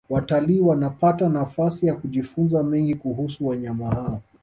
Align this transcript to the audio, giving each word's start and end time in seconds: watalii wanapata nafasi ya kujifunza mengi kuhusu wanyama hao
watalii 0.09 0.59
wanapata 0.59 1.29
nafasi 1.29 1.87
ya 1.87 1.93
kujifunza 1.95 2.63
mengi 2.63 2.95
kuhusu 2.95 3.47
wanyama 3.47 3.85
hao 3.89 4.21